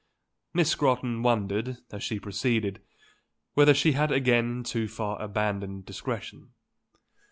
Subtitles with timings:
[0.51, 2.81] Miss Scrotton wondered, as she proceeded,
[3.53, 6.53] whether she had again too far abandoned discretion.